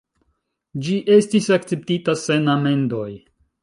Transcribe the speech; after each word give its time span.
Ĝi 0.87 0.95
estis 1.17 1.51
akceptita 1.59 2.19
sen 2.27 2.53
amendoj. 2.59 3.09